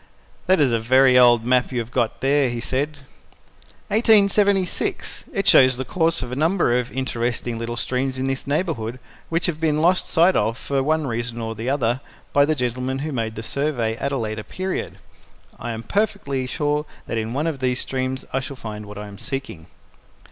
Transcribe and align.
"That 0.47 0.59
is 0.59 0.71
a 0.71 0.79
very 0.79 1.15
old 1.15 1.45
map 1.45 1.71
you 1.71 1.77
have 1.77 1.91
got 1.91 2.21
there," 2.21 2.49
he 2.49 2.59
said. 2.59 2.97
"1876. 3.89 5.25
It 5.31 5.47
shows 5.47 5.77
the 5.77 5.85
course 5.85 6.23
of 6.23 6.31
a 6.31 6.35
number 6.35 6.75
of 6.75 6.91
interesting 6.91 7.59
little 7.59 7.77
streams 7.77 8.17
in 8.17 8.25
this 8.25 8.47
neighbourhood 8.47 8.97
which 9.29 9.45
have 9.45 9.59
been 9.59 9.77
lost 9.79 10.07
sight 10.07 10.35
of 10.35 10.57
for 10.57 10.81
one 10.81 11.05
reason 11.05 11.39
or 11.39 11.53
the 11.53 11.69
other 11.69 12.01
by 12.33 12.45
the 12.45 12.55
gentleman 12.55 12.97
who 13.05 13.11
made 13.11 13.35
the 13.35 13.43
survey 13.43 13.95
at 13.97 14.11
a 14.11 14.17
later 14.17 14.41
period. 14.41 14.97
I 15.59 15.69
am 15.71 15.83
perfectly 15.83 16.47
sure 16.47 16.87
that 17.05 17.19
in 17.19 17.33
one 17.33 17.45
of 17.45 17.59
these 17.59 17.79
streams 17.79 18.25
I 18.33 18.39
shall 18.39 18.55
find 18.55 18.87
what 18.87 18.97
I 18.97 19.05
am 19.07 19.19
seeking." 19.19 19.67